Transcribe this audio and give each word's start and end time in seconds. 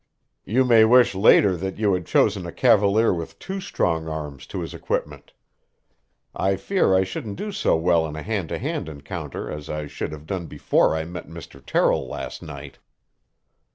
"You 0.45 0.65
may 0.65 0.83
wish 0.83 1.13
later 1.13 1.55
that 1.57 1.77
you 1.77 1.93
had 1.93 2.07
chosen 2.07 2.47
a 2.47 2.51
cavalier 2.51 3.13
with 3.13 3.37
two 3.37 3.61
strong 3.61 4.07
arms 4.07 4.47
to 4.47 4.61
his 4.61 4.73
equipment. 4.73 5.33
I 6.33 6.55
fear 6.55 6.95
I 6.95 7.03
shouldn't 7.03 7.35
do 7.35 7.51
so 7.51 7.75
well 7.75 8.07
in 8.07 8.15
a 8.15 8.23
hand 8.23 8.49
to 8.49 8.57
hand 8.57 8.89
encounter 8.89 9.47
as 9.51 9.69
I 9.69 9.85
should 9.85 10.11
have 10.11 10.25
done 10.25 10.47
before 10.47 10.95
I 10.95 11.05
met 11.05 11.27
Mr. 11.27 11.63
Terrill 11.63 12.07
last 12.09 12.41
night." 12.41 12.79